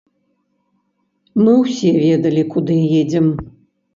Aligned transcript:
Мы 1.43 1.53
ўсе 1.63 1.91
ведалі, 2.05 2.43
куды 2.57 2.79
едзем. 3.03 3.25